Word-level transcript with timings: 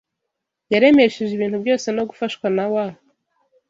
yaremesheje 0.73 1.31
ibintu 1.35 1.57
byose 1.63 1.87
no 1.97 2.03
gufashwa 2.09 2.47
na 2.57 2.65
wa 2.73 2.85